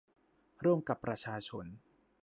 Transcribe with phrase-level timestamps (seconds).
[0.63, 1.65] ร่วมกับประชาชน